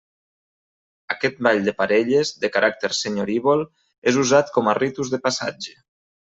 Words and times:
Aquest 1.15 1.37
ball 1.47 1.61
de 1.67 1.73
parelles, 1.81 2.33
de 2.45 2.51
caràcter 2.57 2.91
senyorívol, 3.01 3.63
és 4.13 4.21
usat 4.25 4.53
com 4.59 4.73
a 4.73 4.77
ritus 4.83 5.17
de 5.17 5.25
passatge. 5.29 5.81